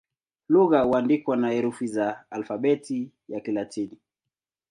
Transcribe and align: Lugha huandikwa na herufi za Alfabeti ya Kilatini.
Lugha 0.49 0.81
huandikwa 0.83 1.37
na 1.37 1.49
herufi 1.51 1.87
za 1.87 2.25
Alfabeti 2.31 3.09
ya 3.29 3.39
Kilatini. 3.41 3.97